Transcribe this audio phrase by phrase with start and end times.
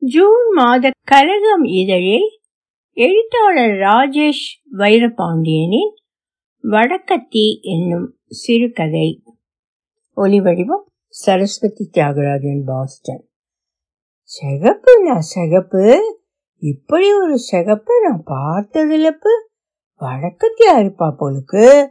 [0.00, 2.40] June மாத கலகம் இதழில்
[2.92, 5.94] எழுத்தாளர் ராஜேஷ் வைரபாண்டியனின்
[6.62, 9.22] வடக்கத்தி என்னும் சிறுகதை.
[10.16, 13.28] ஒலிவடிவம் சரஸ்வதி தியாகராஜன் பாஸ்டன்.
[14.22, 16.16] சிகப்புண்ணா சிகப்பு.
[16.58, 19.40] இப்படி ஒரு சகப்பு நான் பார்த்ததில்லப்பு
[20.00, 21.86] வடக்கத்தியா இருப்பா போலுக்கு.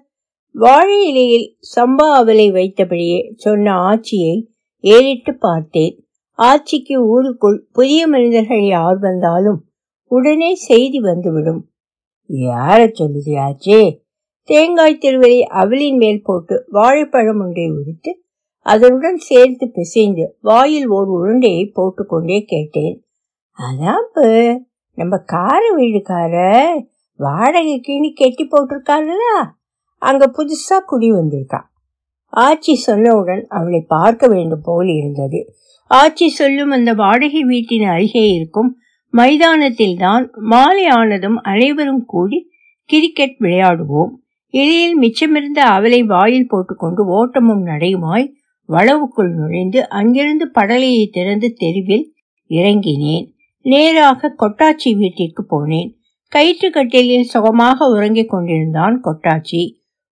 [0.52, 6.07] வாழை இலையில் சம்பா அவலை வைத்தபடியே சொன்ன ஆட்சியை ஏறிட்டு பார்த்தேன்.
[6.39, 9.59] ஆட்சிக்கு ஊருக்குள் புதிய மனிதர்கள் யார் வந்தாலும்
[10.11, 11.61] உடனே செய்தி வந்துவிடும்.
[12.29, 13.82] யார சொல்லுதியாச்சே
[14.50, 18.11] தேங்காய் திருவரை அவலின் மேல் போட்டு வாழைப்பழம் ஒன்றை உரித்து
[18.65, 22.95] அதனுடன் சேர்த்து பிசைந்து வாயில் ஓர் உருண்டையை போட்டுக்கொண்டே கேட்டேன்.
[23.59, 24.57] அதான்
[24.97, 26.36] நம்ம கார வீடுக்கார
[27.19, 29.25] வாடகைக்குன்னு கெட்டி போட்டிருக்காருல.
[30.01, 31.61] அங்க புதுசா குடி வந்திருக்கா.
[32.33, 35.39] ஆச்சி சொன்னவுடன் அவளை பார்க்க வேண்டும் போல் இருந்தது.
[35.91, 38.69] ஆச்சி சொல்லும் அந்த வாடகை வீட்டின் அருகே இருக்கும்
[39.14, 42.39] மைதானத்தில் தான் மாலை ஆனதும் அனைவரும் கூடி
[42.89, 44.12] கிரிக்கெட் விளையாடுவோம்.
[44.53, 48.28] இலையில் மிச்சமிருந்த அவளை வாயில் போட்டுக்கொண்டு ஓட்டமும் நடையுமாய்
[48.70, 52.06] வளவுக்குள் நுழைந்து அங்கிருந்து படலையை திறந்து தெருவில்
[52.50, 53.25] இறங்கினேன்.
[53.66, 55.90] நேராக கொட்டாச்சி வீட்டிற்கு போனேன்.
[56.31, 59.62] கயிற்று கட்டிலில் சுகமாக உறங்கிக் கொண்டிருந்தான் கொட்டாச்சி.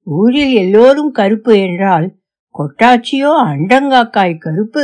[0.07, 2.07] ஊரில் எல்லோரும் கருப்பு என்றால்
[2.55, 4.83] கொட்டாச்சியோ அண்டங்காக்காய் கருப்பு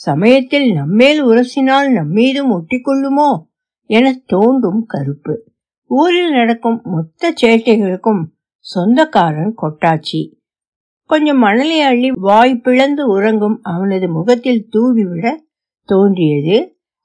[0.00, 3.30] சமயத்தில் நம்மேல் உரசினால் நம்மீதும் ஒட்டிக்கொள்ளுமோ
[3.90, 5.34] என தோன்றும் கருப்பு.
[5.90, 8.22] ஊரில் நடக்கும் மொத்த சேட்டைகளுக்கும்
[8.66, 10.22] சொந்தக்காரன் கொட்டாச்சி.
[11.10, 15.34] கொஞ்சம் மணலை அள்ளி வாய் பிளந்து உறங்கும் அவனது முகத்தில் தூவிவிட
[15.88, 16.58] தோன்றியது.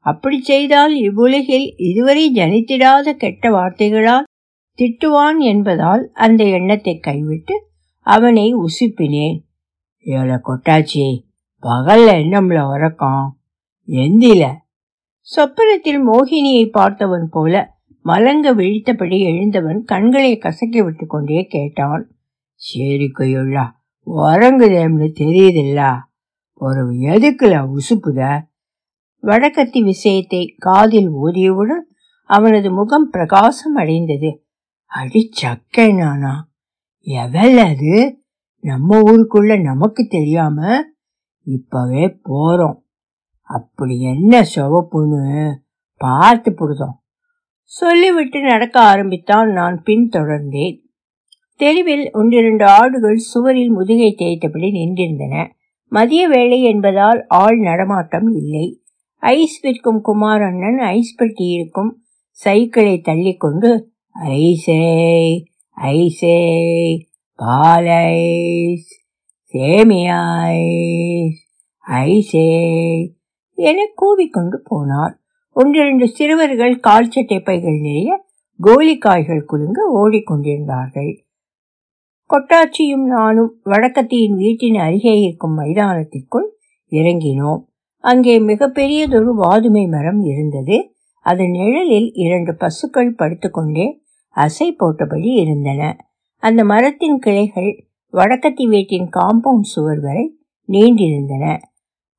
[0.06, 4.30] அப்படி செய்தால் இவ்வுலகில் இதுவரை ஜனித்திடாத கெட்ட வார்த்தைகளால்
[4.80, 7.56] திட்டுவான் என்பதால் அந்த எண்ணத்தை கைவிட்டு
[8.08, 9.38] அவனை உசுப்பினேன்.
[10.06, 11.06] ஏழை கொட்டாச்சி
[11.66, 13.40] பகல்ல என்னம்ல உறக்கம்
[13.88, 14.54] எந்தில.
[15.20, 22.12] சொப்பனத்தில் மோகினியை பார்த்தவன் போல மலங்க விழித்தபடி எழுந்தவன் கண்களை கசக்கி விட்டு கொண்டே கேட்டான்.
[22.54, 23.72] சரி கையுள்ளா
[24.06, 25.98] உறங்குதேம்னு தெரியுதில்ல.
[26.54, 28.42] ஒரு எதுக்குல உசுப்புத?
[29.24, 31.84] வடக்கத்தி விஷயத்தை காதில் ஓதியவுடன்
[32.26, 34.46] அவனது முகம் பிரகாசம் அடைந்தது.
[34.86, 36.50] அடி சக்கை நானா?
[37.06, 38.20] எவல் அது?
[38.60, 40.84] நம்ம ஊருக்குள்ள நமக்கு தெரியாம
[41.46, 42.80] இப்பவே போறோம்.
[43.50, 45.54] அப்படி என்ன சிவப்புன்னு
[45.98, 46.98] பார்த்து புடுதோம்
[47.64, 50.76] சொல்லிவிட்டு நடக்க ஆரம்பித்தான் நான் பின்தொடர்ந்தேன்.
[51.56, 55.52] தெருவில் ஒன்றிரண்டு ஆடுகள் சுவரில் முதுகை தேய்த்தபடி நின்றிருந்தன.
[55.92, 58.68] மதிய வேளை என்பதால் ஆள் நடமாட்டம் இல்லை.
[59.20, 61.92] ஐஸ் விற்கும் குமார் அண்ணன் ஐஸ் பெட்டி இருக்கும்
[62.32, 63.70] சைக்கிளை தள்ளிக்கொண்டு
[64.26, 64.84] ஐசே
[65.78, 66.38] ஐசே
[67.40, 68.90] பாலைஸ்
[69.56, 70.64] சேமியாய்
[71.86, 72.48] ஐசே
[73.58, 75.14] என கூவிக்கொண்டு போனார்
[75.56, 78.24] ஒன்றிரண்டு சிறுவர்கள் கால் சட்டை பைகள் நிறைய
[78.60, 81.12] கோலிக்காய்கள் குலுங்க ஓடிக்கொண்டிருந்தார்கள்.
[82.30, 86.48] கொட்டாச்சியும் நானும் வடக்கத்தியின் வீட்டின் அருகே இருக்கும் மைதானத்திற்குள்
[86.92, 87.62] இறங்கினோம்.
[88.04, 90.78] அங்கே மிகப்பெரியதொரு வாதுமை மரம் இருந்தது.
[91.26, 93.88] அதன் நிழலில் இரண்டு பசுக்கள் படுத்துக்கொண்டே
[94.36, 95.82] அசை போட்டபடி இருந்தன.
[96.44, 97.72] அந்த மரத்தின் கிளைகள்
[98.16, 100.26] வடக்கத்தி வீட்டின் காம்பவுண்ட் சுவர் வரை
[100.70, 101.46] நீண்டிருந்தன.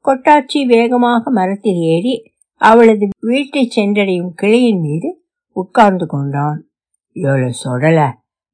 [0.04, 2.14] கொட்டாச்சி வேகமாக மரத்தில் ஏறி
[2.60, 5.08] அவளது வீட்டை சென்றடையும் கிளையின் மீது
[5.56, 6.58] உட்கார்ந்து கொண்டான்.
[7.16, 8.00] இவ்வளோ சொடல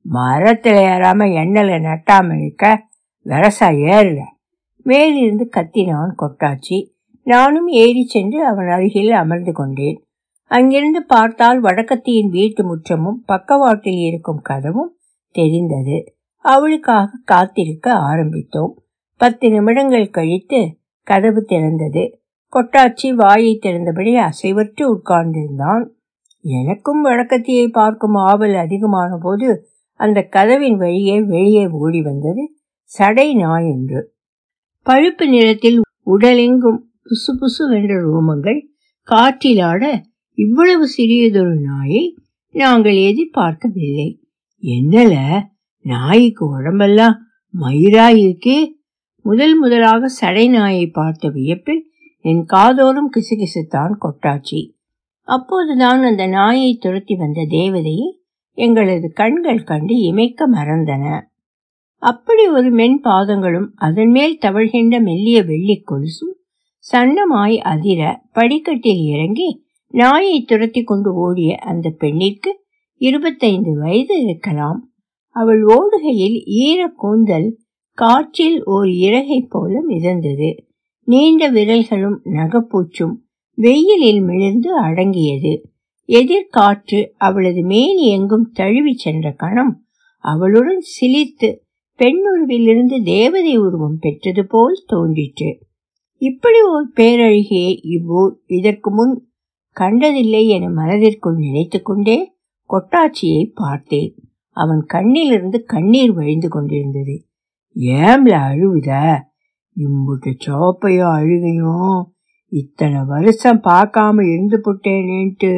[0.04, 2.88] மரத்தில் ஏறாம எண்ணல நட்டாமல் இருக்க
[3.26, 4.20] வெரசா ஏறல
[4.82, 6.78] மேலிருந்து கத்தினான் கொட்டாச்சி.
[7.26, 9.98] நானும் ஏறி சென்று அவன் அருகில் அமர்ந்து கொண்டேன்.
[10.50, 14.92] அங்கிருந்து பார்த்தால் வடக்கத்தியின் வீட்டு முற்றமும் பக்கவாட்டில் இருக்கும் கதவும்
[15.34, 15.98] தெரிந்தது.
[16.42, 18.72] அவளுக்காக காத்திருக்க ஆரம்பித்தோம்.
[19.16, 20.60] பத்து நிமிடங்கள் கழித்து
[21.03, 22.04] கதவு திறந்தது.
[22.53, 25.84] கொட்டாச்சி வாயை திறந்தபடி அசைவற்று உட்கார்ந்திருந்தான்.
[26.44, 29.66] எனக்கும் வழக்கத்தியை பார்க்கும் ஆவல் அதிகமான போது
[30.00, 32.44] அந்த கதவின் வழியே வெளியே ஓடி வந்தது
[32.82, 34.00] சடை நாய் என்று
[34.86, 38.60] பழுப்பு நிறத்தில் உடலெங்கும் புசு புசு வென்ற ரோமங்கள்
[39.09, 39.84] காற்றிலாட
[40.38, 42.18] இவ்வளவு சிறியதொரு நாயை
[42.54, 44.09] நாங்கள் எதிர்பார்க்கவில்லை.
[44.62, 45.15] என்னல?
[45.83, 47.17] நாய்க்கு உடம்பெல்லாம்
[47.61, 48.67] மயிராய் இருக்கே
[49.21, 51.91] முதல் முதலாக சடை நாயை பார்த்த வியப்பில்
[52.21, 54.71] என் காதோறும் கிசுகிசுத்தான் கொட்டாச்சி.
[55.21, 58.09] அப்போதுதான் அந்த நாயை துரத்தி வந்த தேவதையை
[58.53, 61.21] எங்களது கண்கள் கண்டு இமைக்க மறந்தன.
[61.97, 66.37] அப்படி ஒரு மென் பாதங்களும் அதன் மேல் தவழ்கின்ற மெல்லிய வெள்ளி கொலுசும்
[66.93, 72.51] சன்னமாய் அதிர படிக்கட்டில் இறங்கி நாயை துரத்தி கொண்டு ஓடிய அந்த பெண்ணிற்கு
[72.97, 74.91] இருபத்தைந்து வயது இருக்கலாம்.
[75.33, 77.59] அவள் ஓடுகையில் ஈர கூந்தல்
[77.93, 80.59] காற்றில் ஓர் இறகை போல மிதந்தது.
[81.05, 83.15] நீண்ட விரல்களும் நகப்பூச்சும்
[83.55, 85.71] வெயிலில் மிளிர்ந்து அடங்கியது.
[86.09, 89.84] எதிர்காற்று அவளது மேனி எங்கும் தழுவி சென்ற கணம்
[90.19, 91.59] அவளுடன் சிலித்து
[91.99, 95.59] பெண்ணுருவிலிருந்து தேவதை உருவம் பெற்றது போல் தோன்றிற்று.
[96.17, 99.27] இப்படி ஒரு பேரழகியை இவ்வூர் இதற்கு முன்
[99.71, 102.33] கண்டதில்லை என மனதிற்குள் நினைத்து கொண்டே
[103.55, 104.15] பார்த்தேன்.
[104.53, 107.27] அவன் கண்ணிலிருந்து கண்ணீர் வழிந்து கொண்டிருந்தது.
[107.75, 109.21] ஏம்ல அழுவுத
[109.77, 112.13] இம்புட்டு சோப்பையும் அழுகையும்
[112.49, 115.53] இத்தனை வருஷம் பார்க்காம இருந்து புட்டேனேன்ட்டு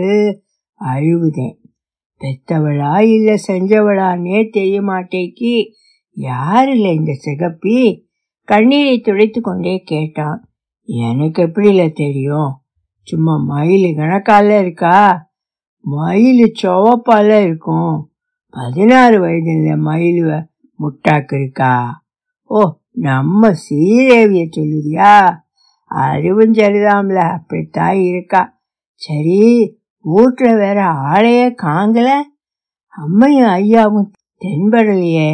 [0.80, 1.62] அழுவுதேன்
[2.20, 5.64] பெத்தவளா இல்ல செஞ்சவளான்னே தெரிய மாட்டேக்கி
[6.16, 8.06] யாருல இந்த சிகப்பி?
[8.44, 10.48] கண்ணீரை துடைத்து கொண்டே கேட்டான்.
[10.82, 12.60] எனக்கு எப்படில தெரியும்?
[13.02, 15.28] சும்மா மயில் கணக்கால இருக்கா?
[15.80, 18.13] மயில் சுவப்பால இருக்கும்.
[18.56, 20.46] பதினாறு வயதுல மயிலுவ
[20.78, 22.02] முட்டாக்கு இருக்கா
[22.50, 22.60] ஓ
[22.90, 25.42] நம்ம சீதேவிய சொல்லுறியா?
[25.84, 28.42] அதுவும் சரிதாம்ல அப்படித்தான் இருக்கா.
[28.94, 29.40] சரி
[30.04, 32.08] வீட்டுல வேற ஆளையே காங்கல.
[32.94, 34.10] அம்மையும் ஐயாவும்
[34.40, 35.30] தென்படலையே.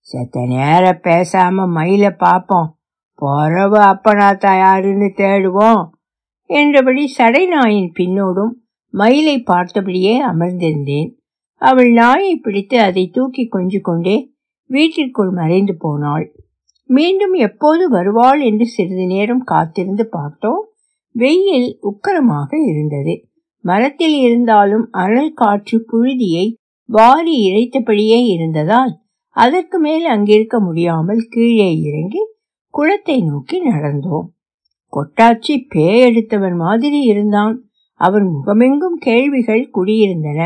[0.00, 2.78] செத்த நேரம் பேசாம மயில பார்ப்போம்
[3.22, 5.88] போறவ அப்பனாத்தா யாருன்னு தேடுவோம்.
[6.50, 8.54] என்றபடி சடை நாயின் பின்னோடும்
[8.94, 11.10] மயிலை பார்த்தபடியே அமர்ந்திருந்தேன்.
[11.62, 14.16] அவள் நாயை பிடித்து அதை தூக்கி கொஞ்சு கொண்டே
[14.70, 16.26] வீட்டிற்குள் மறைந்து போனாள்.
[16.90, 20.62] மீண்டும் எப்போது வருவாள் என்று சிறிது நேரம் காத்திருந்து பார்த்தோம்.
[21.14, 23.14] வெயில் உக்கரமாக இருந்தது.
[23.64, 26.46] மரத்தில் இருந்தாலும் அனல் காற்று புழுதியை
[26.88, 28.92] வாரி இறைத்தபடியே இருந்ததால்
[29.36, 32.22] அதற்கு மேல் அங்கிருக்க முடியாமல் கீழே இறங்கி
[32.74, 34.26] குளத்தை நோக்கி நடந்தோம்.
[34.92, 37.54] கொட்டாச்சி பேயெடுத்தவன் மாதிரி இருந்தான்.
[38.00, 40.40] அவன் முகமெங்கும் கேள்விகள் குடியிருந்தன.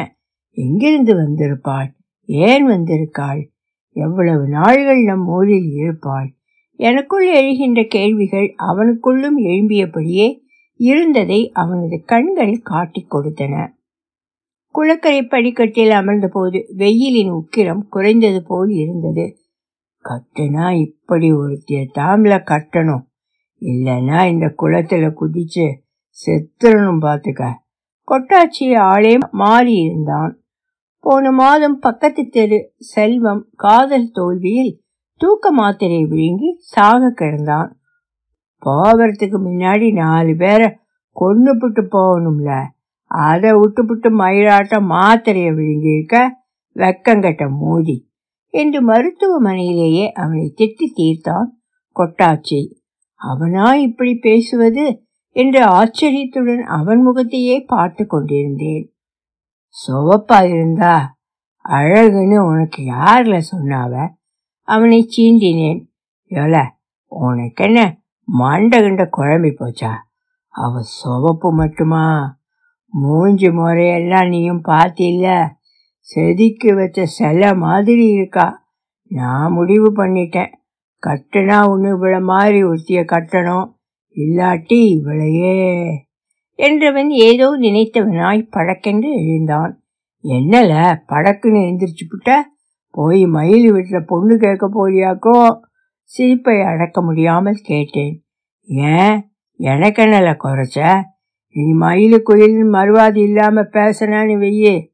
[0.56, 1.88] எங்கிருந்து வந்திருப்பாள்?
[2.24, 3.48] ஏன் வந்திருக்காள்?
[3.92, 6.34] எவ்வளவு நாள்கள் நம் ஊரில் இருப்பாள்?
[6.76, 10.40] எனக்குள் எழுகின்ற கேள்விகள் அவனுக்குள்ளும் எழும்பியபடியே
[10.76, 13.74] இருந்ததை அவனது கண்கள் காட்டிக் கொடுத்தன.
[14.68, 19.38] குளக்கரை படிக்கட்டில் அமர்ந்தபோது வெயிலின் உக்கிரம் குறைந்தது போல் இருந்தது.
[20.04, 23.04] கட்டுனா இப்படி ஒருத்திய தாம்ல கட்டணும்.
[23.60, 25.66] இல்லைன்னா இந்த குளத்துல குதிச்சு
[26.16, 27.52] செத்துறணும் பார்த்துக்க
[28.08, 30.40] கொட்டாச்சி ஆளே மாறி இருந்தான்.
[31.08, 34.72] போன மாதம் பக்கத்து தெரு செல்வம் காதல் தோல்வியில்
[35.20, 37.70] தூக்க மாத்திரை விழுங்கி சாக கிடந்தான்.
[38.62, 40.78] போகிறதுக்கு முன்னாடி நாலு பேரை
[41.12, 42.64] கொண்டு புட்டு போகணும்ல.
[43.04, 46.16] அதை விட்டுப்புட்டு மயிலாட்டம் மாத்திரையை விழுங்கியிருக்க
[46.76, 47.96] வெக்கங்கட்ட மோதி
[48.54, 51.48] என்று மருத்துவமனையிலேயே அவனை திட்டி தீர்த்தான்
[51.96, 52.60] கொட்டாச்சி.
[53.20, 55.06] அவனா இப்படி பேசுவது
[55.36, 58.95] என்று ஆச்சரியத்துடன் அவன் முகத்தையே பார்த்து கொண்டிருந்தேன்.
[59.86, 61.14] சுவப்பா இருந்தா
[61.68, 64.08] அழகுன்னு உனக்கு யார்ல சொன்னாவ?
[64.62, 65.86] அவனை சீண்டினேன்.
[66.24, 66.76] எல
[67.06, 67.98] உனக்கு என்ன
[68.38, 69.92] மண்டகண்ட குழம்பி போச்சா?
[70.48, 72.36] அவ சுவப்பு மட்டுமா?
[72.88, 75.50] மூஞ்சி முறையெல்லாம் நீயும் பார்த்தில்ல?
[75.98, 78.66] செதுக்கி வச்ச சில மாதிரி இருக்கா?
[79.08, 80.52] நான் முடிவு பண்ணிட்டேன்.
[81.06, 83.74] கட்டுனா ஒன்று இவ்வளோ மாதிரி ஒருத்திய கட்டணும்.
[84.14, 85.90] இல்லாட்டி இவளையே
[86.56, 89.82] என்றவன் ஏதோ நினைத்தவனாய் பழக்கென்று எழுந்தான்.
[90.24, 92.50] என்னல படக்குன்னு எந்திரிச்சு புட்ட?
[92.90, 95.60] போய் மயில் வீட்டில் பொண்ணு கேட்க போறியாக்கோ?
[96.02, 98.24] சிரிப்பை அடக்க முடியாமல் கேட்டேன்.
[98.66, 99.30] ஏன்?
[99.52, 101.02] எனக்கு என்னல குறைச்ச?
[101.48, 104.86] இனி மயில் குயில் மறுவாதி இல்லாம பேசினான்னு வெய்யே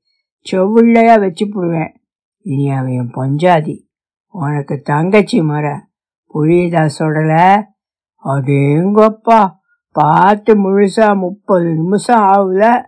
[0.51, 1.95] செவ்வுள்ளையா வச்சு போடுவேன்.
[2.41, 3.87] இனி அவன் பொஞ்சாதி.
[4.29, 5.79] உனக்கு தங்கச்சி மர.
[6.35, 7.63] புரியுதா சொல்லலை
[8.25, 9.61] அடேங்கப்பா
[9.93, 12.85] பார்த்து முழுசா முப்பது நிமிஷம் ஆகல.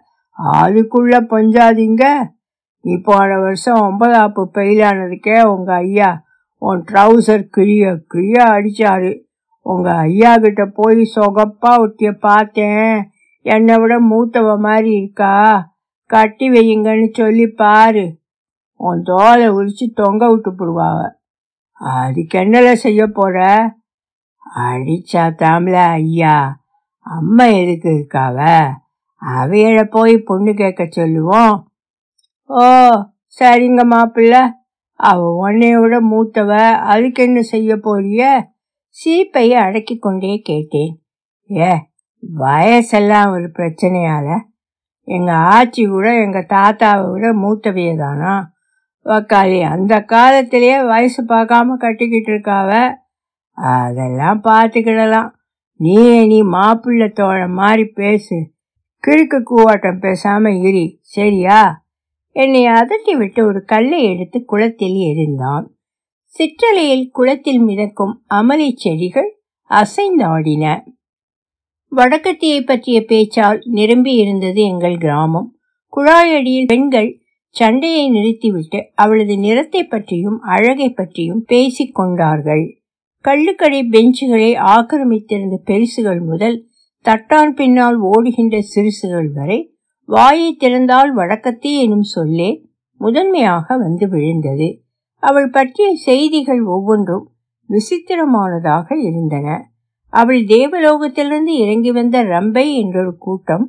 [0.53, 2.33] அதுக்குள்ள பஞ்சாதீங்க.
[2.81, 6.23] நீ போன வருஷம் ஒன்பதாப்பு பெயிலானதுக்கே உங்க ஐயா
[6.59, 9.23] உன் ட்ரௌசர் கிழிய கிழிய அடிச்சாரு.
[9.61, 13.11] உங்க ஐயா கிட்ட போய் சொகப்பா ஒட்டிய பார்த்தேன்.
[13.41, 15.73] என்னை விட மூத்தவ மாதிரி இருக்கா?
[16.07, 18.19] கட்டி வையுங்கன்னு சொல்லி பாரு.
[18.77, 21.11] உன் தோலை உரிச்சு தொங்க விட்டு போடுவாவ.
[21.73, 23.65] அதுக்கு என்னல செய்ய போற?
[24.57, 26.63] அடிச்சா தாமல ஐயா.
[27.07, 28.69] அம்மா எதுக்கு இருக்காவ?
[29.23, 31.73] அவையில போய் பொண்ணு கேட்க சொல்லுவோம்.
[32.47, 32.65] ஓ
[33.41, 34.51] சரிங்க மாப்பிள்ள.
[35.01, 38.43] அவ உன்னைய விட மூத்தவ அதுக்கு என்ன செய்ய போறிய?
[38.95, 40.93] சீப்பைய அடக்கி கொண்டே கேட்டேன்.
[41.51, 41.73] ஏ
[42.39, 44.39] வயசெல்லாம் ஒரு பிரச்சனையால.
[45.09, 48.53] எங்க ஆச்சி கூட எங்க தாத்தாவை விட மூத்தவைய தானா?
[49.05, 52.95] வக்காளி அந்த காலத்திலேயே வயசு பார்க்காம கட்டிக்கிட்டு இருக்காவ.
[53.53, 55.31] அதெல்லாம் பார்த்துக்கிடலாம்.
[55.77, 58.53] நீ நீ மாப்பிள்ளை தோழம் மாதிரி பேசு.
[58.99, 61.87] கிழக்கு கூவாட்டம் பேசாம இரி சரியா?
[62.31, 65.65] என்னை அதட்டி விட்டு ஒரு கல்லை எடுத்து குளத்தில் எரிந்தான்
[66.25, 69.41] சிற்றலையில் குளத்தில் மிதக்கும் அமளி செடிகள்
[69.71, 70.83] அசைந்தாடின.
[71.97, 75.57] வடக்கத்தியை பற்றிய பேச்சால் நிரம்பி இருந்தது எங்கள் கிராமம்.
[75.97, 82.84] குழாயடியில் பெண்கள் சண்டையை நிறுத்திவிட்டு அவளது நிறத்தை பற்றியும் அழகை பற்றியும் பேசிக் கொண்டார்கள்.
[83.25, 86.57] கள்ளுக்கடை பெஞ்சுகளை ஆக்கிரமித்திருந்த பெருசுகள் முதல்
[87.05, 89.59] தட்டான் பின்னால் ஓடுகின்ற சிறுசுகள் வரை
[90.09, 92.51] வாயை திறந்தால் வழக்கத்தே எனும் சொல்லே
[93.01, 94.69] முதன்மையாக வந்து விழுந்தது.
[95.23, 97.25] அவள் பற்றிய செய்திகள் ஒவ்வொன்றும்
[97.71, 99.47] விசித்திரமானதாக இருந்தன.
[100.13, 103.65] அவள் தேவலோகத்திலிருந்து இறங்கி வந்த ரம்பை என்றொரு கூட்டம்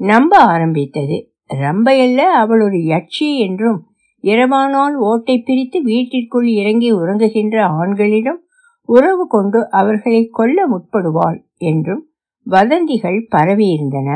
[0.00, 1.16] நம்ப ஆரம்பித்தது.
[1.58, 3.78] ரம்பையல்ல அவள் ஒரு யட்சி என்றும்
[4.24, 8.40] இரவானால் ஓட்டை பிரித்து வீட்டிற்குள் இறங்கி உறங்குகின்ற ஆண்களிடம்
[8.88, 12.02] உறவு கொண்டு அவர்களை கொல்ல முற்படுவாள் என்றும்
[12.46, 14.08] வதந்திகள் பரவியிருந்தன.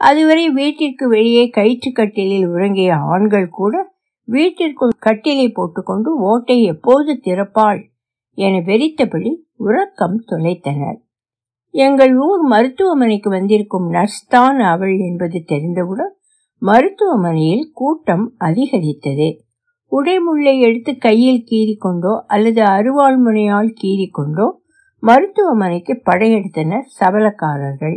[0.00, 3.74] அதுவரை வீட்டிற்கு வெளியே கயிற்றுக்கட்டிலில் உறங்கிய ஆண்கள் கூட
[4.28, 7.80] வீட்டிற்குள் கட்டிலை போட்டுக்கொண்டு ஓட்டை எப்போது திறப்பாள்
[8.38, 10.98] என வெறித்தபடி உறக்கம் தொலைத்தனர்
[11.74, 16.12] எங்கள் ஊர் மருத்துவமனைக்கு வந்திருக்கும் நர்ஸ் தான் அவள் என்பது தெரிந்தவுடன்
[16.62, 19.28] மருத்துவமனையில் கூட்டம் அதிகரித்தது.
[19.96, 24.46] உடைமுள்ளை எடுத்து கையில் கீறிக்கொண்டோ அல்லது அருவாள் முனையால் கீறிக்கொண்டோ
[25.02, 27.96] மருத்துவமனைக்கு படையெடுத்தனர் சபலக்காரர்கள்.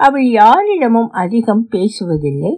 [0.00, 2.52] அவள் யாரிடமும் அதிகம் பேசுவதில்லை.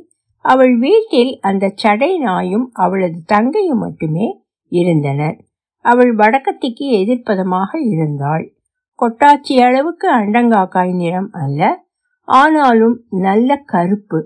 [0.45, 4.27] அவள் வீட்டில் அந்த சடை நாயும் அவளது தங்கையும் மட்டுமே
[4.73, 5.37] இருந்தனர்.
[5.85, 8.45] அவள் வடக்கத்திக்கு எதிர்ப்பதமாக இருந்தாள்.
[8.99, 11.71] கொட்டாச்சி அளவுக்கு அண்டங்காக்காய் நிறம் அல்ல
[12.29, 14.21] ஆனாலும் நல்ல கருப்பு.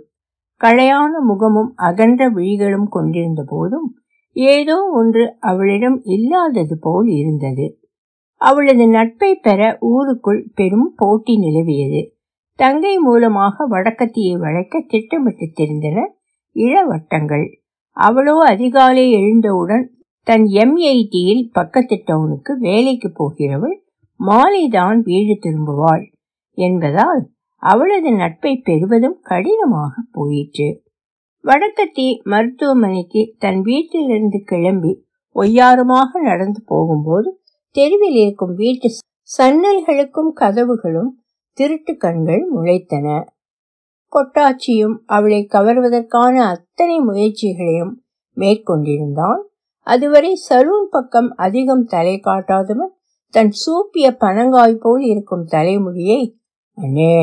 [0.61, 3.89] களையான முகமும் அகன்ற விழிகளும் கொண்டிருந்த போதும்
[4.37, 7.79] ஏதோ ஒன்று அவளிடம் இல்லாதது போல் இருந்தது.
[8.35, 12.13] அவளது நட்பை பெற ஊருக்குள் பெரும் போட்டி நிலவியது.
[12.53, 15.99] தங்கை மூலமாக வடக்கத்தியை வளைக்க திட்டமிட்டு தெரிந்தன
[16.57, 17.47] இளவட்டங்கள்.
[17.91, 23.77] அவளோ அதிகாலை எழுந்தவுடன் தன் எம்ஐடியில் பக்கத்து டவுனுக்கு வேலைக்கு போகிறவள்
[24.21, 26.05] மாலைதான் வீடு திரும்புவாள்
[26.59, 30.84] என்பதால் அவளது நட்பை பெறுவதும் கடினமாக போயிற்று.
[31.45, 34.93] வடக்கத்தி மருத்துவமனைக்கு தன் வீட்டிலிருந்து கிளம்பி
[35.37, 37.29] ஒய்யாரமாக நடந்து போகும்போது
[37.77, 38.89] தெருவில் இருக்கும் வீட்டு
[39.31, 41.11] சன்னல்களுக்கும் கதவுகளும்
[41.59, 43.07] திருட்டு கண்கள் முளைத்தன.
[44.13, 47.93] கொட்டாச்சியும் அவளை கவர்வதற்கான அத்தனை முயற்சிகளையும்
[48.37, 49.43] மேற்கொண்டிருந்தான்.
[49.87, 52.93] அதுவரை சலூன் பக்கம் அதிகம் தலை காட்டாதவன்
[53.35, 56.21] தன் சூப்பிய பனங்காய் போல் இருக்கும் தலைமுடியை
[56.79, 57.17] அண்ணே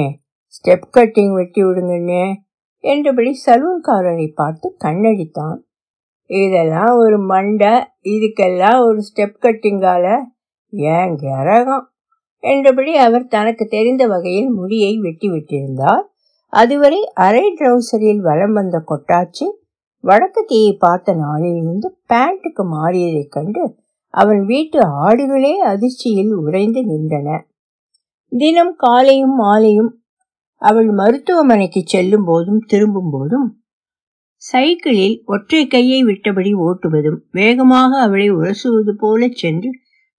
[0.53, 2.23] ஸ்டெப் கட்டிங் வெட்டி விடுங்கண்ணே
[2.83, 5.59] என்றபடி சலூன்காரரை பார்த்து கண்ணடித்தான்.
[6.29, 7.71] இதெல்லாம் ஒரு மண்டை
[8.03, 10.05] இதுக்கெல்லாம் ஒரு ஸ்டெப் கட்டிங்கால
[10.69, 11.85] ஏன் கரகம்?
[12.43, 16.05] என்றபடி அவர் தனக்கு தெரிந்த வகையில் முடியை வெட்டி விட்டிருந்தார்
[16.53, 19.45] அதுவரை அரை ட்ரௌசரில் வலம் வந்த கொட்டாச்சி
[19.99, 23.63] வடக்கு தீயை பார்த்த நாளிலிருந்து பேண்ட்டுக்கு மாறியதைக் கண்டு
[24.13, 27.41] அவன் வீட்டு ஆடுகளே அதிர்ச்சியில் உறைந்து நின்றன.
[28.31, 30.00] தினம் காலையும் மாலையும்
[30.61, 33.47] அவள் மருத்துவமனைக்கு செல்லும் போதும் திரும்பும் போதும்
[34.35, 39.69] சைக்கிளில் ஒற்றை கையை விட்டபடி ஓட்டுவதும் வேகமாக அவளை உரசுவது போல சென்று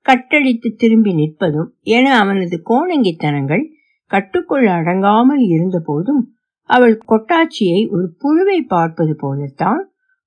[0.06, 3.64] கட்டடித்து திரும்பி நிற்பதும் என அவனது கோணங்கித்தனங்கள்
[4.10, 6.22] கட்டுக்குள் அடங்காமல் இருந்த போதும்
[6.70, 9.82] அவள் கொட்டாச்சியை ஒரு புழுவை பார்ப்பது போலத்தான்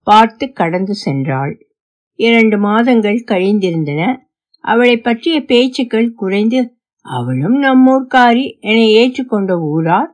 [0.08, 1.54] பார்த்து கடந்து சென்றாள்.
[2.20, 4.02] இரண்டு மாதங்கள் கழிந்திருந்தன.
[4.64, 6.60] அவளை பற்றிய பேச்சுக்கள் குறைந்து
[7.06, 10.12] அவளும் நம்மூர்காரி என ஏற்றுக்கொண்ட ஊரார்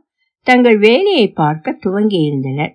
[0.47, 2.73] தங்கள் வேலையை பார்க்க துவங்கியிருந்தனர்.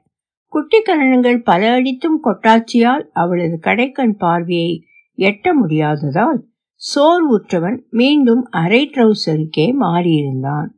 [0.53, 4.85] குட்டிக்கரணங்கள் பல அடித்தும் கொட்டாச்சியால் அவளது கடைக்கண் பார்வையை
[5.19, 6.39] எட்ட முடியாததால்
[6.83, 10.69] சோர்வுற்றவன் மீண்டும் அரை ட்ரௌசருக்கே மாறியிருந்தான்.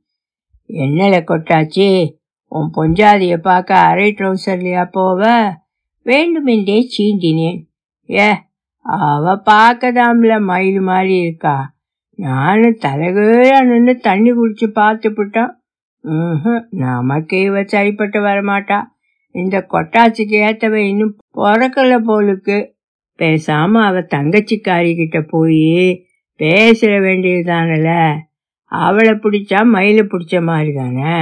[0.68, 1.88] என்னல கொட்டாச்சி
[2.52, 5.22] உன் பொஞ்சாதிய பார்க்க அரை ட்ரௌசர்லையா போவ?
[6.06, 7.60] வேண்டுமென்றே சீண்டினேன்.
[8.08, 8.28] ஏ
[8.80, 11.56] அவ பார்க்கதாம்ல மயில் மாதிரி இருக்கா?
[12.18, 15.52] நானும் தலைகீழ நின்று தண்ணி குடிச்சு பார்த்துப்பிட்டான்
[16.04, 18.78] ம் நமக்கு இவ சரிப்பட்டு வரமாட்டா
[19.34, 22.56] இந்த கொட்டாச்சிக்கு ஏத்தவ இன்னும் பிறக்கல போலுக்கு
[23.18, 25.66] பேசாம அவ தங்கச்சிக்காரி கிட்ட போய்
[26.40, 27.90] பேசிட வேண்டியதுதானல
[28.72, 31.18] அவளை பிடிச்சா மயில பிடிச்ச மாதிரி தானே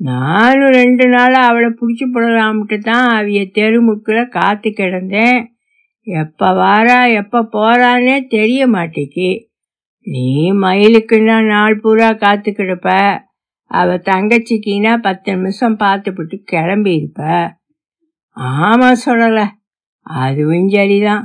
[0.00, 5.38] நானும் ரெண்டு நாள் அவளை பிடிச்சி போடலாம்ட்டு தான் அவிய தெருமுக்கில் காத்து கிடந்தேன்
[6.06, 9.28] எப்போ வாரா எப்போ போறானே தெரிய மாட்டேக்கு
[10.06, 12.88] நீ மயிலுக்குன்னா நாள் பூரா காத்து கிடப்ப
[13.70, 17.20] அவ தங்கச்சிக்கினா பத்து நிமிஷம் பார்த்துப்புட்டு கிளம்பி இருப்ப
[18.60, 19.40] ஆமா சொல்லல.
[20.06, 21.24] அதுவும் சரிதான்.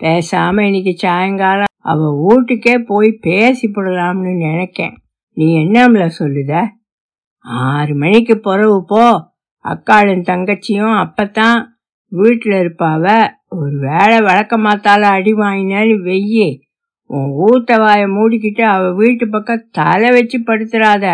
[0.00, 4.94] பேசாம இன்னைக்கு சாயங்காலம் அவ வீட்டுக்கே போய் பேசி போடலாம்னு நினைக்கேன்.
[5.36, 6.52] நீ என்னம்ல சொல்லுத?
[7.44, 9.04] ஆறு மணிக்கு பிறவு போ.
[9.64, 11.58] அக்காளும் தங்கச்சியும் அப்பத்தான்
[12.12, 13.04] வீட்டில் இருப்பாவ.
[13.48, 16.48] ஒரு வேலை வழக்கமாத்தால அடி வாங்கினாலும் வெய்யே.
[17.10, 21.04] உன் ஊத்தவாயை மூடிக்கிட்டு அவ வீட்டு பக்கம் தலை வச்சு படுத்துறாத.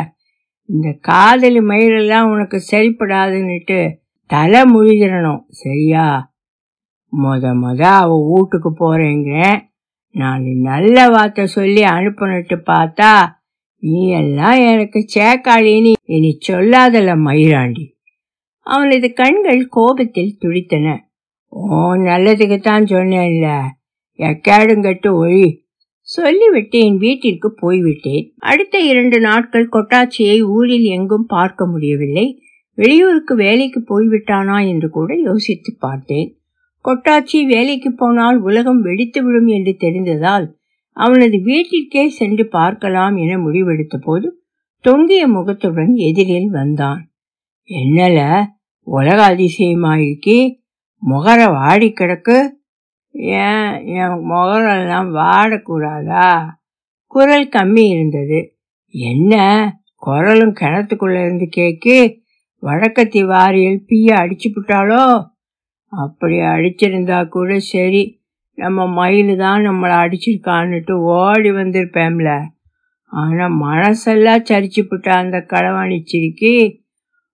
[0.69, 3.79] இந்த காதலி மயிலெல்லாம் உனக்கு சரிப்படாதுன்னுட்டு
[4.27, 6.33] தலை முழுகிறணும் சரியா?
[7.13, 9.33] மொத மொத அவ வீட்டுக்கு போறேங்க.
[10.11, 13.13] நாலு நல்ல வார்த்தை சொல்லி அனுப்புனட்டு பார்த்தா
[13.79, 17.85] நீ எல்லாம் எனக்கு சேக்காளின்னு இனி சொல்லாதல மயிராண்டி
[18.67, 20.97] அவனது கண்கள் கோபத்தில் துடித்தன.
[21.49, 23.49] ஓ நல்லதுக்கு தான் சொன்னேன்ல.
[24.19, 25.45] எக்காடுங்கட்டு ஒழி
[26.07, 28.33] சொல்லிவிட்டு என் வீட்டிற்கு போய்விட்டேன்.
[28.37, 32.27] அடுத்த இரண்டு நாட்கள் கொட்டாச்சியை ஊரில் எங்கும் பார்க்க முடியவில்லை.
[32.75, 36.39] வெளியூருக்கு வேலைக்கு போய்விட்டானா என்று கூட யோசித்து பார்த்தேன்.
[36.85, 40.47] கொட்டாச்சி வேலைக்கு போனால் உலகம் வெடித்துவிடும் என்று தெரிந்ததால்
[40.97, 44.43] அவனது வீட்டிற்கே சென்று பார்க்கலாம் என முடிவெடுத்த போது
[44.85, 47.01] தொங்கிய முகத்துடன் எதிரில் வந்தான்.
[47.69, 48.45] என்னல?
[48.87, 50.39] உலக அதிசயமாயிக்கி
[51.03, 52.37] முகர வாடி கிடக்கு.
[53.15, 56.49] ஏன் என் முகரெல்லாம் வாடக்கூடாதா?
[57.07, 58.57] குரல் கம்மி இருந்தது.
[58.89, 59.35] என்ன?
[59.97, 62.23] குரலும் கிணத்துக்குள்ள இருந்து கேக்கு?
[62.63, 65.27] வழக்கத்தி வாரியில் பீய அடிச்சு விட்டாலோ
[65.89, 68.23] அப்படி அடிச்சிருந்தா கூட சரி.
[68.55, 72.43] நம்ம மயிலு தான் நம்மளை அடிச்சிருக்கான்னுட்டு ஓடி வந்திருப்பேம்ல.
[73.05, 76.85] ஆனா மனசெல்லாம் சரிச்சு விட்டா அந்த களவாணி சிரிக்கி.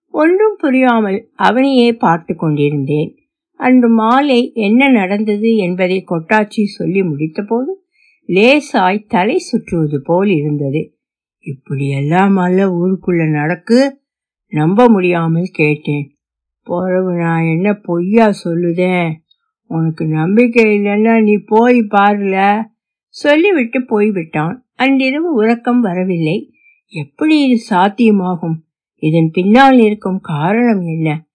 [0.07, 3.15] ஒன்றும் புரியாமல் அவனையே பார்த்து கொண்டிருந்தேன்.
[3.61, 7.71] அன்று மாலை என்ன நடந்தது என்பதை கொட்டாச்சி சொல்லி முடித்தபோது
[8.27, 10.97] லேசாய் தலை சுற்றுவது போல் இருந்தது.
[11.39, 14.01] இப்படியெல்லாம் அல்ல ஊருக்குள்ள நடக்கு?
[14.47, 16.17] நம்ப முடியாமல் கேட்டேன்.
[16.63, 19.11] பிறகு நான் என்ன பொய்யா சொல்லுதேன்
[19.65, 22.61] உனக்கு நம்பிக்கை இல்லைன்னா நீ போய் பாருல.
[23.07, 24.67] சொல்லிவிட்டு போய்விட்டான்.
[24.75, 26.53] அன்றிரவு உறக்கம் வரவில்லை.
[26.87, 28.57] எப்படி இது சாத்தியமாகும்?
[28.95, 31.25] இதன் பின்னால் இருக்கும் காரணம் என்ன?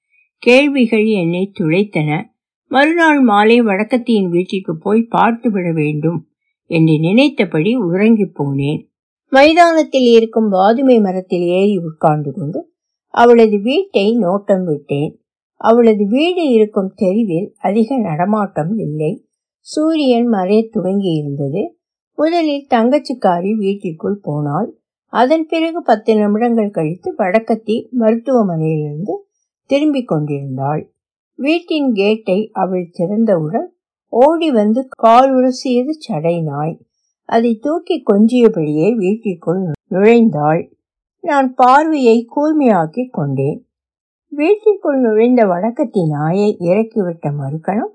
[0.42, 2.10] கேள்விகள் என்னை துளைத்தன.
[2.70, 6.28] மறுநாள் மாலை வடக்கத்தியின் வீட்டிற்கு போய் பார்த்து விட வேண்டும்
[6.70, 8.80] என்று நினைத்தபடி உறங்கி போனேன்.
[9.32, 12.60] மைதானத்தில் இருக்கும் வாதுமை மரத்தில் ஏறி உட்கார்ந்து கொண்டு
[13.14, 15.12] அவளது வீட்டை நோட்டம் விட்டேன்.
[15.60, 19.12] அவளது வீடு இருக்கும் தெருவில் அதிக நடமாட்டம் இல்லை.
[19.66, 21.62] சூரியன் மறைய துவங்கி இருந்தது.
[22.18, 24.68] முதலில் தங்கச்சிக்காரி வீட்டிற்குள் போனாள்.
[25.12, 29.14] அதன் பிறகு பத்து நிமிடங்கள் கழித்து வடக்கத்தி மருத்துவமனையிலிருந்து
[29.66, 30.82] திரும்பிக் கொண்டிருந்தாள்.
[31.38, 33.68] வீட்டின் கேட்டை அவள் திறந்தவுடன்
[34.12, 36.76] ஓடி வந்து கால் உரசியது சடை நாய்
[37.28, 40.62] அதை தூக்கி கொஞ்சியபடியே வீட்டிற்குள் நுழைந்தாள்.
[41.24, 43.60] நான் பார்வையை கூர்மையாக்கி கொண்டேன்.
[44.32, 47.92] வீட்டிற்குள் நுழைந்த வடக்கத்தின் நாயை இறக்கிவிட்ட மறுக்கணம்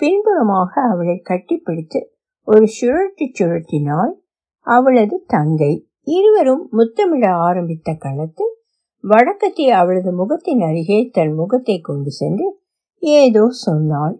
[0.00, 2.00] பின்புறமாக அவளை கட்டிப்பிடித்து
[2.48, 4.12] ஒரு சுழட்டி சுழட்டினாள்
[4.66, 5.72] அவளது தங்கை.
[6.10, 8.54] இருவரும் முத்தமிட ஆரம்பித்த களத்தில்
[9.04, 12.46] வடக்கத்தி அவளது முகத்தின் அருகே தன் முகத்தை கொண்டு சென்று
[13.02, 14.14] ஏதோ சொன்னாள்.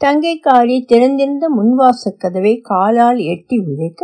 [0.00, 4.02] தங்கைக்காரி திறந்திருந்த முன்வாசக் கதவை காலால் எட்டி உதைக்க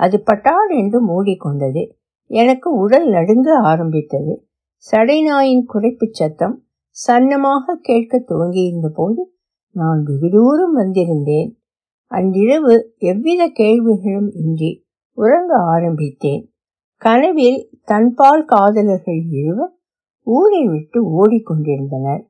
[0.00, 1.82] அது பட்டால் என்று மூடிக்கொண்டது.
[2.30, 4.34] எனக்கு உடல் நடுங்க ஆரம்பித்தது.
[4.84, 6.56] சடைநாயின் குறைப்பு சத்தம்
[6.96, 9.22] சன்னமாக கேட்க துவங்கியிருந்த போது
[9.76, 11.50] நான் வெகு தூரம் வந்திருந்தேன்.
[12.10, 14.70] அன்றிரவு எவ்வித கேள்விகளும் இன்றி
[15.18, 16.42] உறங்க ஆரம்பித்தேன்.
[17.04, 19.74] கனவில் தன்பால் காதலர்கள் இருவர்
[20.22, 22.24] ஊரை விட்டு ஓடிக்கொண்டிருந்தனர்.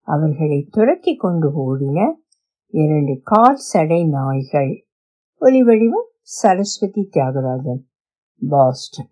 [0.00, 2.12] அவர்களை துரத்தி கொண்டு ஓடின
[2.66, 4.86] இரண்டு கால் சடை நாய்கள்.
[5.40, 7.82] ஒலிவடிவம் சரஸ்வதி தியாகராஜன்
[8.48, 9.10] பாஸ்டன்.